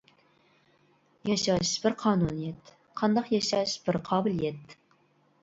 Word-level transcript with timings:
ياشاش 1.31 1.73
بىر 1.83 1.97
قانۇنىيەت، 2.05 2.73
قانداق 3.03 3.31
ياشاش 3.35 3.77
بىر 3.87 4.01
قابىلىيەت! 4.11 4.77